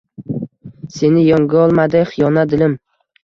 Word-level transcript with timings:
Seni 0.95 1.25
yengolmadi 1.27 2.03
xiyonat, 2.15 2.51
dilim. 2.55 2.77